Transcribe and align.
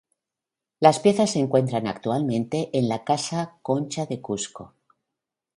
Las 0.79 0.97
piezas 0.99 1.29
se 1.29 1.37
encuentra 1.37 1.77
actualmente 1.77 2.71
en 2.75 2.89
la 2.89 3.03
Casa 3.03 3.59
Concha 3.61 4.07
de 4.07 4.19
Cusco. 4.19 4.73